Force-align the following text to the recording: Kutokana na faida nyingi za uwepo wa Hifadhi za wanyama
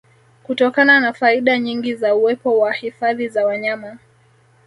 Kutokana 0.43 0.99
na 0.99 1.13
faida 1.13 1.59
nyingi 1.59 1.95
za 1.95 2.15
uwepo 2.15 2.59
wa 2.59 2.73
Hifadhi 2.73 3.27
za 3.29 3.45
wanyama 3.45 3.97